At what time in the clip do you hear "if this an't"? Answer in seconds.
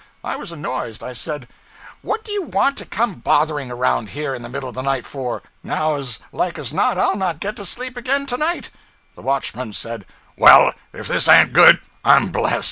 10.91-11.53